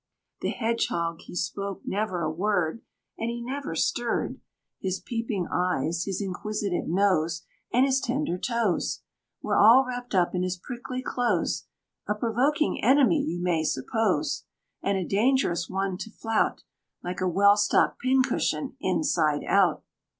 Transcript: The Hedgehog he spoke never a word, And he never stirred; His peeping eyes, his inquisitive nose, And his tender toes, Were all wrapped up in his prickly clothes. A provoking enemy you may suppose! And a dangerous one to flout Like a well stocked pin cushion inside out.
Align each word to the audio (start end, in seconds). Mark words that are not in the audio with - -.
The 0.41 0.49
Hedgehog 0.49 1.21
he 1.21 1.35
spoke 1.35 1.81
never 1.85 2.23
a 2.23 2.31
word, 2.31 2.81
And 3.19 3.29
he 3.29 3.39
never 3.39 3.75
stirred; 3.75 4.39
His 4.79 4.99
peeping 4.99 5.47
eyes, 5.53 6.05
his 6.05 6.23
inquisitive 6.23 6.87
nose, 6.87 7.43
And 7.71 7.85
his 7.85 8.01
tender 8.01 8.39
toes, 8.39 9.03
Were 9.43 9.55
all 9.59 9.85
wrapped 9.85 10.15
up 10.15 10.33
in 10.33 10.41
his 10.41 10.57
prickly 10.57 11.03
clothes. 11.03 11.67
A 12.07 12.15
provoking 12.15 12.83
enemy 12.83 13.21
you 13.21 13.39
may 13.43 13.63
suppose! 13.63 14.45
And 14.81 14.97
a 14.97 15.05
dangerous 15.05 15.69
one 15.69 15.99
to 15.99 16.09
flout 16.09 16.63
Like 17.03 17.21
a 17.21 17.29
well 17.29 17.55
stocked 17.55 17.99
pin 17.99 18.23
cushion 18.23 18.75
inside 18.79 19.43
out. 19.43 19.83